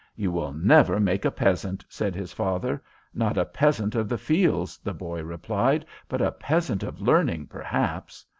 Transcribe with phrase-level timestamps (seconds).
[0.15, 2.81] 'You will never make a peasant,' said his father.
[3.13, 8.25] 'Not a peasant of the fields,' the boy replied, 'but a peasant of learning, perhaps.